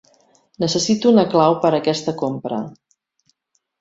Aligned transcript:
Necessito 0.63 1.11
una 1.11 1.25
clau 1.35 1.57
per 1.65 1.73
aquesta 1.81 2.17
compra. 2.25 2.63